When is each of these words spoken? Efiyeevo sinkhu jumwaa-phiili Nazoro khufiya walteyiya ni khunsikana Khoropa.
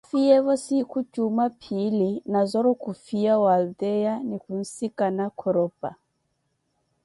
Efiyeevo 0.05 0.53
sinkhu 0.63 0.99
jumwaa-phiili 1.13 2.09
Nazoro 2.31 2.71
khufiya 2.81 3.33
walteyiya 3.43 4.13
ni 4.27 4.37
khunsikana 4.43 5.23
Khoropa. 5.39 5.89